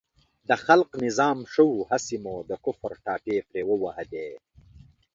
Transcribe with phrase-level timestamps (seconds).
[0.49, 4.29] د خلق نظام ښه و، هسې مو د کفر ټاپې پرې ووهلې.